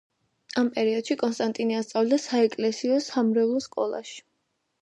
[0.61, 4.19] ამ პერიოდში კონსტანტინე ასწავლიდა საეკლესიო-სამრევლო სკოლაში.